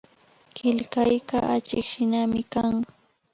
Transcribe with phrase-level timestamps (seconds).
[0.55, 2.73] Killkayka achikshinami kan